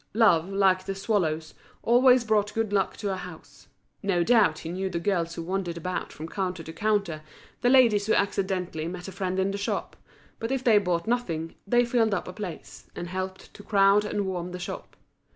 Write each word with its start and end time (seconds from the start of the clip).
Love, 0.15 0.49
like 0.49 0.83
the 0.87 0.95
swallows, 0.95 1.53
always 1.83 2.23
brought 2.23 2.55
good 2.55 2.73
luck 2.73 2.97
to 2.97 3.13
a 3.13 3.15
house. 3.17 3.67
No 4.01 4.23
doubt 4.23 4.57
he 4.57 4.69
knew 4.69 4.89
the 4.89 4.97
girls 4.99 5.35
who 5.35 5.43
wandered 5.43 5.77
about 5.77 6.11
from 6.11 6.27
counter 6.27 6.63
to 6.63 6.73
counter, 6.73 7.21
the 7.61 7.69
ladies 7.69 8.07
who 8.07 8.15
accidentally 8.15 8.87
met 8.87 9.07
a 9.07 9.11
friend 9.11 9.37
in 9.37 9.51
the 9.51 9.59
shop; 9.59 9.95
but 10.39 10.51
if 10.51 10.63
they 10.63 10.79
bought 10.79 11.05
nothing, 11.05 11.53
they 11.67 11.85
filled 11.85 12.15
up 12.15 12.27
a 12.27 12.33
place, 12.33 12.87
and 12.95 13.09
helped 13.09 13.53
to 13.53 13.61
crowd 13.61 14.03
and 14.03 14.25
warm 14.25 14.53
the 14.53 14.57
shop. 14.59 14.95